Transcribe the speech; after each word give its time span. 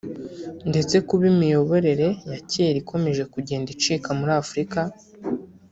ndetse 0.69 0.95
kuba 1.07 1.23
imiyoborere 1.31 2.07
ya 2.31 2.39
kera 2.51 2.77
ikomeje 2.83 3.23
kugenda 3.33 3.67
icika 3.75 4.09
muri 4.19 4.31
Afurika 4.41 4.79